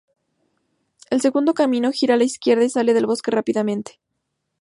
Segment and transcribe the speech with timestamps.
[1.11, 3.99] El segundo camino gira a la izquierda y sale del bosque rápidamente.